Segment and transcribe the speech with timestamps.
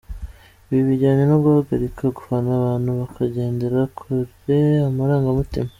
[0.69, 5.69] Ibi bijyana no guhagarika gufana abantu bakagendera kure amarangamutima.